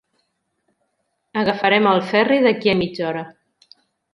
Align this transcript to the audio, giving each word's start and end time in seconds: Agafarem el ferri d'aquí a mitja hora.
Agafarem 1.43 1.91
el 1.91 2.01
ferri 2.09 2.41
d'aquí 2.47 2.73
a 2.75 2.79
mitja 2.81 3.07
hora. 3.11 3.23